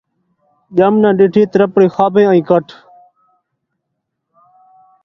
ڄم 0.75 0.93
ناں 1.01 1.13
ݙٹھی 1.17 1.43
ترپڑی، 1.51 1.87
خوابیں 1.95 2.27
آئی 2.31 2.41
کھٹ 2.47 2.67